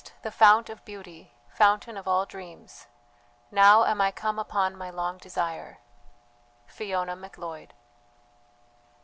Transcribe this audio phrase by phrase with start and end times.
[0.23, 2.87] The fount of beauty, Fountain of all dreams,
[3.51, 5.77] Now am I come upon my long desire.
[6.65, 7.75] FIONA MACLEOD.